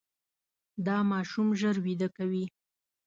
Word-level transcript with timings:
دا 0.85 0.97
ماشوم 1.11 1.47
ژر 1.59 1.75
وده 1.85 2.07
کوي. 2.17 2.45